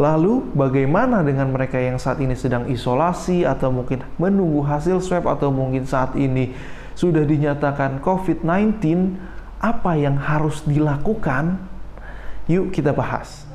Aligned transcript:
Lalu, 0.00 0.56
bagaimana 0.56 1.20
dengan 1.20 1.52
mereka 1.52 1.76
yang 1.76 2.00
saat 2.00 2.16
ini 2.24 2.32
sedang 2.32 2.64
isolasi 2.64 3.44
atau 3.44 3.68
mungkin 3.68 4.00
menunggu 4.16 4.64
hasil 4.64 5.04
swab 5.04 5.28
atau 5.28 5.52
mungkin 5.52 5.84
saat 5.84 6.16
ini 6.16 6.56
sudah 6.96 7.28
dinyatakan 7.28 8.00
COVID-19? 8.00 8.80
Apa 9.60 9.92
yang 10.00 10.16
harus 10.16 10.64
dilakukan? 10.64 11.60
Yuk 12.48 12.72
kita 12.72 12.96
bahas. 12.96 13.51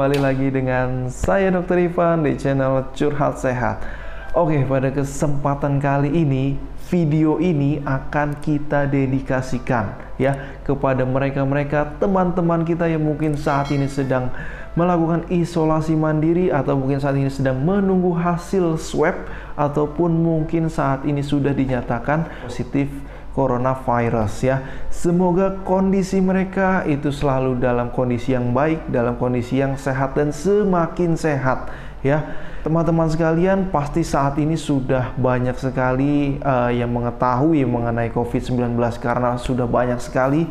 Kembali 0.00 0.24
lagi 0.24 0.48
dengan 0.48 1.12
saya 1.12 1.52
Dr. 1.52 1.76
Ivan 1.76 2.24
di 2.24 2.32
channel 2.32 2.88
Curhat 2.96 3.36
Sehat. 3.36 3.84
Oke, 4.32 4.56
pada 4.64 4.88
kesempatan 4.88 5.76
kali 5.76 6.08
ini, 6.24 6.56
video 6.88 7.36
ini 7.36 7.84
akan 7.84 8.40
kita 8.40 8.88
dedikasikan 8.88 9.92
ya 10.16 10.56
kepada 10.64 11.04
mereka-mereka 11.04 12.00
teman-teman 12.00 12.64
kita 12.64 12.88
yang 12.88 13.04
mungkin 13.04 13.36
saat 13.36 13.68
ini 13.76 13.92
sedang 13.92 14.32
melakukan 14.72 15.28
isolasi 15.28 15.92
mandiri 15.92 16.48
atau 16.48 16.80
mungkin 16.80 16.96
saat 16.96 17.20
ini 17.20 17.28
sedang 17.28 17.60
menunggu 17.60 18.16
hasil 18.16 18.80
swab 18.80 19.28
ataupun 19.52 20.16
mungkin 20.16 20.72
saat 20.72 21.04
ini 21.04 21.20
sudah 21.20 21.52
dinyatakan 21.52 22.24
positif 22.48 22.88
coronavirus 23.32 24.34
ya. 24.42 24.56
Semoga 24.90 25.54
kondisi 25.62 26.18
mereka 26.18 26.82
itu 26.86 27.14
selalu 27.14 27.58
dalam 27.62 27.90
kondisi 27.94 28.34
yang 28.34 28.50
baik, 28.50 28.90
dalam 28.90 29.16
kondisi 29.16 29.62
yang 29.62 29.78
sehat 29.78 30.18
dan 30.18 30.34
semakin 30.34 31.14
sehat 31.14 31.70
ya. 32.02 32.24
Teman-teman 32.60 33.08
sekalian, 33.08 33.72
pasti 33.72 34.04
saat 34.04 34.36
ini 34.36 34.52
sudah 34.52 35.16
banyak 35.16 35.56
sekali 35.56 36.36
uh, 36.44 36.68
yang 36.68 36.92
mengetahui 36.92 37.64
mengenai 37.64 38.12
COVID-19 38.12 38.76
karena 39.00 39.40
sudah 39.40 39.64
banyak 39.64 39.96
sekali 39.96 40.44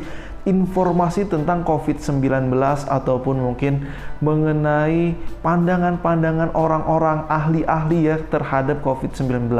informasi 0.48 1.28
tentang 1.28 1.68
COVID-19 1.68 2.52
ataupun 2.88 3.36
mungkin 3.44 3.88
mengenai 4.24 5.16
pandangan-pandangan 5.44 6.56
orang-orang 6.56 7.28
ahli-ahli 7.28 8.00
ya 8.08 8.18
terhadap 8.32 8.80
COVID-19. 8.84 9.52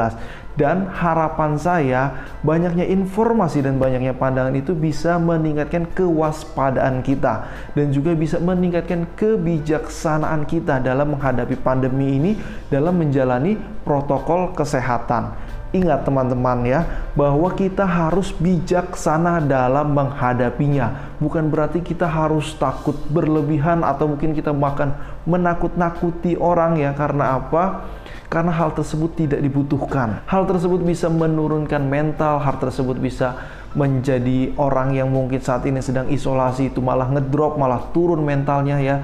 Dan 0.58 0.92
harapan 0.92 1.56
saya 1.56 2.26
banyaknya 2.44 2.84
informasi 2.84 3.64
dan 3.64 3.80
banyaknya 3.80 4.12
pandangan 4.12 4.52
itu 4.52 4.76
bisa 4.76 5.16
meningkatkan 5.16 5.88
kewaspadaan 5.94 7.00
kita 7.00 7.48
dan 7.72 7.86
juga 7.94 8.12
bisa 8.12 8.36
meningkatkan 8.42 9.08
kebijaksanaan 9.16 10.44
kita 10.44 10.82
dalam 10.84 11.16
menghadapi 11.16 11.56
pandemi 11.64 12.18
ini 12.18 12.32
dalam 12.68 12.98
menjalani 12.98 13.56
protokol 13.86 14.52
kesehatan. 14.52 15.49
Ingat 15.70 16.02
teman-teman 16.02 16.66
ya, 16.66 16.82
bahwa 17.14 17.46
kita 17.54 17.86
harus 17.86 18.34
bijaksana 18.34 19.38
dalam 19.38 19.94
menghadapinya. 19.94 21.14
Bukan 21.22 21.46
berarti 21.46 21.78
kita 21.78 22.10
harus 22.10 22.58
takut 22.58 22.98
berlebihan 23.06 23.86
atau 23.86 24.10
mungkin 24.10 24.34
kita 24.34 24.50
bahkan 24.50 24.98
menakut-nakuti 25.30 26.34
orang 26.34 26.74
ya 26.74 26.90
karena 26.90 27.38
apa? 27.38 27.86
Karena 28.26 28.50
hal 28.50 28.74
tersebut 28.74 29.14
tidak 29.14 29.38
dibutuhkan. 29.42 30.26
Hal 30.26 30.42
tersebut 30.46 30.82
bisa 30.82 31.06
menurunkan 31.06 31.86
mental, 31.86 32.42
hal 32.42 32.58
tersebut 32.58 32.98
bisa 32.98 33.38
menjadi 33.70 34.50
orang 34.58 34.98
yang 34.98 35.14
mungkin 35.14 35.38
saat 35.38 35.62
ini 35.70 35.78
sedang 35.78 36.10
isolasi 36.10 36.74
itu 36.74 36.82
malah 36.82 37.06
ngedrop, 37.06 37.54
malah 37.54 37.90
turun 37.94 38.26
mentalnya 38.26 38.82
ya 38.82 38.96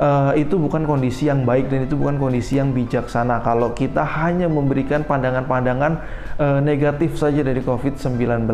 uh, 0.00 0.32
itu 0.34 0.56
bukan 0.56 0.88
kondisi 0.88 1.28
yang 1.28 1.44
baik 1.44 1.68
dan 1.68 1.84
itu 1.84 1.94
bukan 1.94 2.16
kondisi 2.16 2.56
yang 2.56 2.72
bijaksana 2.72 3.44
kalau 3.44 3.76
kita 3.76 4.02
hanya 4.02 4.48
memberikan 4.48 5.04
pandangan-pandangan 5.04 5.92
uh, 6.40 6.58
negatif 6.64 7.20
saja 7.20 7.44
dari 7.44 7.60
COVID-19. 7.60 8.48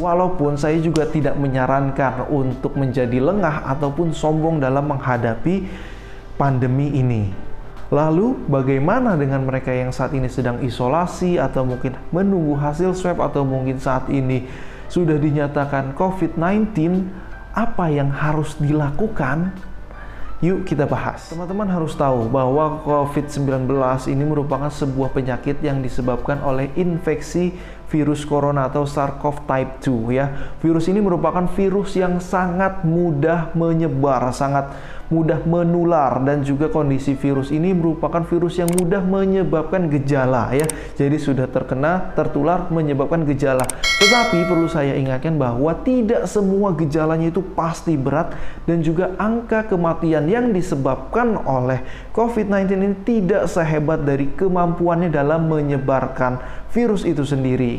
Walaupun 0.00 0.56
saya 0.56 0.80
juga 0.80 1.04
tidak 1.06 1.36
menyarankan 1.36 2.32
untuk 2.32 2.74
menjadi 2.74 3.20
lengah 3.20 3.68
ataupun 3.76 4.16
sombong 4.16 4.58
dalam 4.58 4.88
menghadapi 4.88 5.68
pandemi 6.40 6.96
ini. 6.96 7.46
Lalu, 7.86 8.50
bagaimana 8.50 9.14
dengan 9.14 9.46
mereka 9.46 9.70
yang 9.70 9.94
saat 9.94 10.10
ini 10.10 10.26
sedang 10.26 10.58
isolasi 10.58 11.38
atau 11.38 11.62
mungkin 11.62 11.94
menunggu 12.10 12.58
hasil 12.58 12.98
swab 12.98 13.22
atau 13.22 13.46
mungkin 13.46 13.78
saat 13.78 14.10
ini 14.10 14.42
sudah 14.90 15.14
dinyatakan 15.14 15.94
COVID-19? 15.94 16.74
Apa 17.54 17.86
yang 17.88 18.10
harus 18.10 18.58
dilakukan? 18.58 19.54
Yuk 20.44 20.68
kita 20.68 20.84
bahas. 20.84 21.32
Teman-teman 21.32 21.64
harus 21.64 21.96
tahu 21.96 22.28
bahwa 22.28 22.84
COVID-19 22.84 23.72
ini 24.12 24.20
merupakan 24.20 24.68
sebuah 24.68 25.16
penyakit 25.16 25.64
yang 25.64 25.80
disebabkan 25.80 26.44
oleh 26.44 26.68
infeksi 26.76 27.56
virus 27.86 28.26
corona 28.26 28.66
atau 28.66 28.82
SARS-CoV 28.82 29.36
type 29.46 29.72
2 29.82 30.18
ya. 30.18 30.26
Virus 30.58 30.90
ini 30.90 30.98
merupakan 30.98 31.46
virus 31.54 31.94
yang 31.94 32.18
sangat 32.18 32.82
mudah 32.82 33.54
menyebar, 33.54 34.34
sangat 34.34 34.70
mudah 35.06 35.38
menular 35.46 36.18
dan 36.26 36.42
juga 36.42 36.66
kondisi 36.66 37.14
virus 37.14 37.54
ini 37.54 37.70
merupakan 37.70 38.26
virus 38.26 38.58
yang 38.58 38.66
mudah 38.74 39.02
menyebabkan 39.06 39.86
gejala 39.86 40.50
ya. 40.50 40.66
Jadi 40.98 41.16
sudah 41.22 41.46
terkena, 41.46 42.10
tertular 42.18 42.66
menyebabkan 42.74 43.22
gejala. 43.22 43.62
Tetapi 44.02 44.44
perlu 44.50 44.66
saya 44.66 44.98
ingatkan 44.98 45.38
bahwa 45.38 45.72
tidak 45.86 46.26
semua 46.26 46.74
gejalanya 46.74 47.30
itu 47.30 47.40
pasti 47.54 47.94
berat 47.94 48.34
dan 48.66 48.82
juga 48.82 49.14
angka 49.16 49.70
kematian 49.70 50.26
yang 50.26 50.50
disebabkan 50.50 51.38
oleh 51.46 51.80
COVID-19 52.12 52.76
ini 52.76 52.96
tidak 53.06 53.46
sehebat 53.46 54.02
dari 54.02 54.28
kemampuannya 54.34 55.08
dalam 55.08 55.46
menyebarkan 55.48 56.42
virus 56.74 57.06
itu 57.08 57.24
sendiri. 57.24 57.75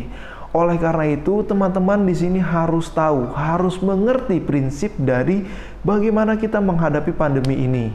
Oleh 0.55 0.77
karena 0.79 1.05
itu, 1.11 1.43
teman-teman 1.43 2.07
di 2.07 2.15
sini 2.15 2.39
harus 2.39 2.89
tahu, 2.89 3.29
harus 3.35 3.77
mengerti 3.83 4.39
prinsip 4.39 4.95
dari 4.97 5.45
bagaimana 5.83 6.39
kita 6.39 6.57
menghadapi 6.63 7.11
pandemi 7.13 7.67
ini. 7.67 7.85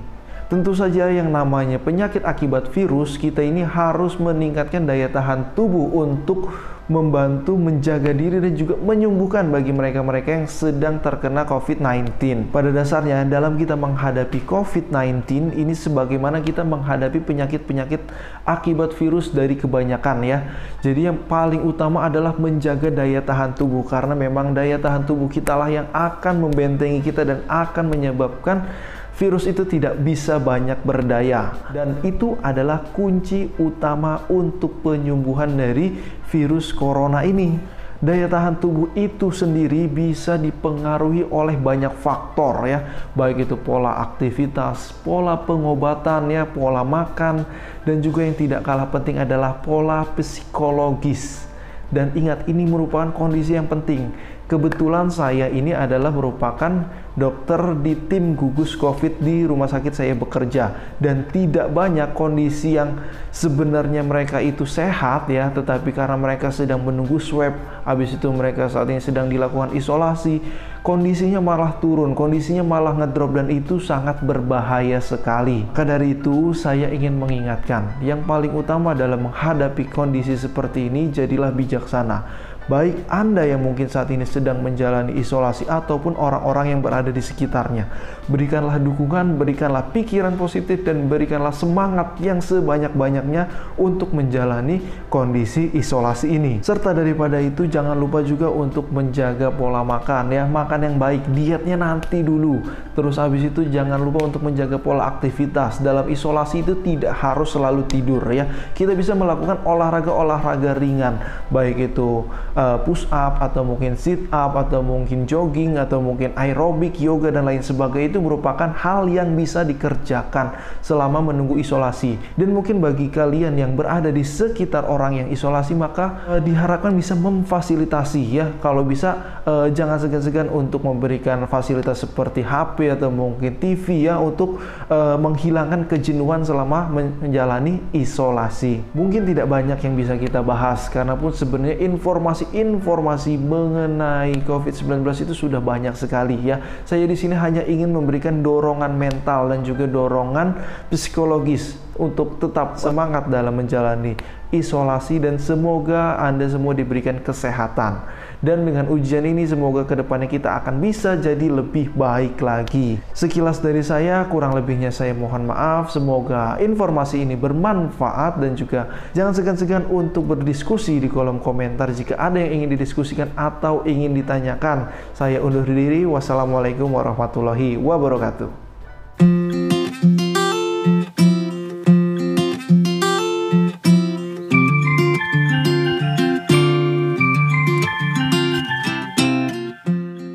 Tentu 0.53 0.77
saja 0.77 1.09
yang 1.09 1.33
namanya 1.33 1.81
penyakit 1.81 2.29
akibat 2.29 2.69
virus, 2.77 3.17
kita 3.17 3.41
ini 3.41 3.65
harus 3.65 4.21
meningkatkan 4.21 4.85
daya 4.85 5.09
tahan 5.09 5.57
tubuh 5.57 5.89
untuk 5.97 6.53
membantu 6.91 7.55
menjaga 7.55 8.11
diri 8.11 8.43
dan 8.43 8.59
juga 8.59 8.75
menyembuhkan 8.75 9.47
bagi 9.55 9.71
mereka-mereka 9.71 10.43
yang 10.43 10.47
sedang 10.51 10.99
terkena 10.99 11.47
COVID-19. 11.47 12.51
Pada 12.51 12.75
dasarnya, 12.75 13.23
dalam 13.23 13.55
kita 13.55 13.79
menghadapi 13.79 14.43
COVID-19 14.43 15.55
ini 15.55 15.75
sebagaimana 15.79 16.43
kita 16.43 16.67
menghadapi 16.67 17.23
penyakit-penyakit 17.23 18.03
akibat 18.43 18.99
virus 18.99 19.31
dari 19.31 19.55
kebanyakan 19.55 20.27
ya. 20.27 20.39
Jadi 20.83 21.07
yang 21.07 21.23
paling 21.31 21.63
utama 21.63 22.03
adalah 22.03 22.35
menjaga 22.35 22.91
daya 22.91 23.23
tahan 23.23 23.55
tubuh 23.55 23.87
karena 23.87 24.19
memang 24.19 24.51
daya 24.51 24.75
tahan 24.75 25.07
tubuh 25.07 25.31
kita 25.31 25.55
lah 25.55 25.71
yang 25.71 25.87
akan 25.95 26.51
membentengi 26.51 26.99
kita 26.99 27.23
dan 27.23 27.47
akan 27.47 27.85
menyebabkan 27.95 28.67
virus 29.13 29.45
itu 29.45 29.69
tidak 29.69 30.01
bisa 30.01 30.41
banyak 30.41 30.81
berdaya 30.81 31.53
dan 31.71 32.01
itu 32.01 32.41
adalah 32.41 32.81
kunci 32.97 33.53
utama 33.61 34.25
untuk 34.33 34.81
penyembuhan 34.81 35.53
dari 35.53 35.93
virus 36.33 36.73
corona 36.73 37.21
ini. 37.23 37.81
Daya 38.03 38.27
tahan 38.27 38.59
tubuh 38.59 38.91
itu 38.99 39.31
sendiri 39.31 39.87
bisa 39.87 40.35
dipengaruhi 40.35 41.23
oleh 41.31 41.55
banyak 41.55 41.95
faktor 42.03 42.67
ya, 42.67 42.83
baik 43.15 43.47
itu 43.47 43.55
pola 43.55 43.95
aktivitas, 44.03 44.91
pola 45.07 45.39
pengobatan 45.39 46.27
ya, 46.27 46.43
pola 46.43 46.83
makan 46.83 47.47
dan 47.87 48.03
juga 48.03 48.27
yang 48.27 48.35
tidak 48.35 48.67
kalah 48.67 48.91
penting 48.91 49.23
adalah 49.23 49.55
pola 49.63 50.03
psikologis. 50.19 51.47
Dan 51.95 52.11
ingat 52.19 52.51
ini 52.51 52.67
merupakan 52.67 53.15
kondisi 53.15 53.55
yang 53.55 53.71
penting 53.71 54.11
Kebetulan 54.53 55.09
saya 55.09 55.49
ini 55.49 55.73
adalah 55.73 56.13
merupakan 56.13 56.85
dokter 57.17 57.73
di 57.81 57.97
tim 58.05 58.37
gugus 58.37 58.77
COVID 58.77 59.25
di 59.25 59.49
rumah 59.49 59.65
sakit 59.65 59.97
saya 59.97 60.13
bekerja 60.13 60.93
dan 61.01 61.25
tidak 61.33 61.73
banyak 61.73 62.13
kondisi 62.13 62.77
yang 62.77 63.01
sebenarnya 63.33 64.05
mereka 64.05 64.45
itu 64.45 64.69
sehat 64.69 65.33
ya, 65.33 65.49
tetapi 65.49 65.97
karena 65.97 66.21
mereka 66.21 66.53
sedang 66.53 66.85
menunggu 66.85 67.17
swab, 67.17 67.57
habis 67.89 68.13
itu 68.13 68.29
mereka 68.29 68.69
saat 68.69 68.93
ini 68.93 69.01
sedang 69.01 69.33
dilakukan 69.33 69.73
isolasi, 69.73 70.45
kondisinya 70.85 71.41
malah 71.41 71.81
turun, 71.81 72.13
kondisinya 72.13 72.61
malah 72.61 72.93
ngedrop 72.93 73.33
dan 73.33 73.49
itu 73.49 73.81
sangat 73.81 74.21
berbahaya 74.21 75.01
sekali. 75.01 75.65
Maka 75.73 75.97
dari 75.97 76.13
itu 76.13 76.53
saya 76.53 76.93
ingin 76.93 77.17
mengingatkan, 77.17 78.05
yang 78.05 78.21
paling 78.29 78.53
utama 78.53 78.93
dalam 78.93 79.33
menghadapi 79.33 79.89
kondisi 79.89 80.37
seperti 80.37 80.93
ini 80.93 81.09
jadilah 81.09 81.49
bijaksana 81.57 82.52
baik 82.67 83.07
Anda 83.11 83.47
yang 83.47 83.63
mungkin 83.63 83.91
saat 83.91 84.11
ini 84.11 84.27
sedang 84.27 84.63
menjalani 84.63 85.17
isolasi 85.19 85.67
ataupun 85.67 86.15
orang-orang 86.15 86.77
yang 86.77 86.81
berada 86.83 87.11
di 87.11 87.23
sekitarnya. 87.23 87.89
Berikanlah 88.31 88.79
dukungan, 88.79 89.39
berikanlah 89.39 89.91
pikiran 89.91 90.39
positif 90.39 90.87
dan 90.87 91.11
berikanlah 91.11 91.51
semangat 91.51 92.19
yang 92.23 92.39
sebanyak-banyaknya 92.39 93.75
untuk 93.79 94.15
menjalani 94.15 94.83
kondisi 95.11 95.75
isolasi 95.75 96.31
ini. 96.31 96.63
Serta 96.63 96.95
daripada 96.95 97.43
itu 97.43 97.67
jangan 97.67 97.99
lupa 97.99 98.23
juga 98.23 98.47
untuk 98.51 98.91
menjaga 98.95 99.51
pola 99.51 99.83
makan 99.83 100.31
ya, 100.31 100.45
makan 100.47 100.81
yang 100.87 100.97
baik, 100.99 101.23
dietnya 101.35 101.79
nanti 101.79 102.23
dulu. 102.23 102.63
Terus 102.93 103.17
habis 103.17 103.49
itu 103.49 103.65
jangan 103.73 103.97
lupa 103.97 104.29
untuk 104.29 104.45
menjaga 104.45 104.77
pola 104.77 105.09
aktivitas. 105.09 105.81
Dalam 105.81 106.13
isolasi 106.13 106.61
itu 106.61 106.77
tidak 106.85 107.17
harus 107.17 107.57
selalu 107.57 107.89
tidur 107.89 108.21
ya. 108.29 108.45
Kita 108.77 108.93
bisa 108.93 109.17
melakukan 109.17 109.65
olahraga-olahraga 109.65 110.77
ringan, 110.77 111.17
baik 111.49 111.93
itu 111.93 112.29
uh, 112.53 112.77
push 112.85 113.09
up 113.09 113.41
atau 113.41 113.65
mungkin 113.65 113.97
sit 113.97 114.29
up 114.29 114.53
atau 114.61 114.85
mungkin 114.85 115.25
jogging 115.25 115.81
atau 115.81 116.05
mungkin 116.05 116.37
aerobik, 116.37 117.01
yoga 117.01 117.33
dan 117.33 117.49
lain 117.49 117.65
sebagainya 117.65 118.17
itu 118.17 118.21
merupakan 118.21 118.69
hal 118.77 119.09
yang 119.09 119.33
bisa 119.33 119.65
dikerjakan 119.65 120.53
selama 120.85 121.33
menunggu 121.33 121.57
isolasi. 121.57 122.21
Dan 122.37 122.53
mungkin 122.53 122.85
bagi 122.85 123.09
kalian 123.09 123.57
yang 123.57 123.73
berada 123.73 124.13
di 124.13 124.21
sekitar 124.21 124.85
orang 124.85 125.25
yang 125.25 125.29
isolasi 125.33 125.73
maka 125.73 126.29
uh, 126.29 126.41
diharapkan 126.45 126.93
bisa 126.93 127.17
memfasilitasi 127.17 128.23
ya. 128.29 128.47
Kalau 128.61 128.85
bisa 128.85 129.41
uh, 129.49 129.73
jangan 129.73 129.97
segan-segan 129.97 130.53
untuk 130.53 130.85
memberikan 130.85 131.41
fasilitas 131.49 132.05
seperti 132.05 132.45
HP 132.45 132.82
atau 132.91 133.13
mungkin 133.13 133.61
TV 133.61 134.09
ya 134.09 134.19
untuk 134.19 134.59
uh, 134.91 135.15
menghilangkan 135.21 135.87
kejenuhan 135.87 136.43
selama 136.43 136.89
menjalani 136.91 137.79
isolasi. 137.95 138.83
Mungkin 138.97 139.29
tidak 139.29 139.47
banyak 139.47 139.79
yang 139.79 139.95
bisa 139.95 140.17
kita 140.17 140.41
bahas 140.41 140.89
karena 140.89 141.15
pun 141.15 141.31
sebenarnya 141.31 141.79
informasi 141.85 142.51
informasi 142.57 143.37
mengenai 143.37 144.43
COVID-19 144.49 145.05
itu 145.29 145.35
sudah 145.37 145.61
banyak 145.61 145.95
sekali 145.95 146.41
ya. 146.43 146.59
Saya 146.89 147.07
di 147.07 147.15
sini 147.15 147.37
hanya 147.37 147.63
ingin 147.63 147.93
memberikan 147.93 148.41
dorongan 148.41 148.97
mental 148.97 149.53
dan 149.53 149.63
juga 149.63 149.85
dorongan 149.85 150.59
psikologis 150.89 151.77
untuk 151.97 152.41
tetap 152.41 152.81
semangat 152.81 153.29
dalam 153.29 153.57
menjalani 153.57 154.17
isolasi 154.53 155.17
dan 155.17 155.41
semoga 155.41 156.21
Anda 156.21 156.45
semua 156.47 156.77
diberikan 156.77 157.19
kesehatan. 157.25 158.05
Dan 158.45 158.69
dengan 158.69 158.91
ujian 158.93 159.25
ini 159.25 159.49
semoga 159.49 159.89
ke 159.89 159.97
depannya 159.97 160.29
kita 160.29 160.61
akan 160.61 160.79
bisa 160.79 161.17
jadi 161.17 161.49
lebih 161.49 161.95
baik 161.97 162.37
lagi. 162.45 163.01
Sekilas 163.17 163.65
dari 163.65 163.81
saya, 163.81 164.29
kurang 164.29 164.53
lebihnya 164.53 164.93
saya 164.93 165.17
mohon 165.17 165.49
maaf. 165.49 165.95
Semoga 165.95 166.61
informasi 166.61 167.25
ini 167.25 167.35
bermanfaat 167.35 168.39
dan 168.39 168.53
juga 168.53 168.93
jangan 169.17 169.33
segan-segan 169.33 169.89
untuk 169.89 170.37
berdiskusi 170.37 171.01
di 171.01 171.09
kolom 171.09 171.41
komentar 171.41 171.89
jika 171.91 172.21
ada 172.21 172.37
yang 172.37 172.63
ingin 172.63 172.77
didiskusikan 172.77 173.33
atau 173.35 173.87
ingin 173.89 174.13
ditanyakan. 174.13 174.93
Saya 175.17 175.41
undur 175.41 175.65
diri. 175.65 176.05
Wassalamualaikum 176.05 176.93
warahmatullahi 176.93 177.81
wabarakatuh. 177.81 178.62